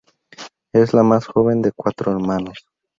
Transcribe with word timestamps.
Es 0.73 0.95
la 0.95 1.03
más 1.03 1.27
joven 1.27 1.61
de 1.61 1.71
cuatro 1.73 2.11
hermanos. 2.11 2.65